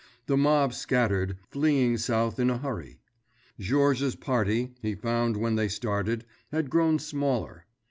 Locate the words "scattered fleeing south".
0.73-2.39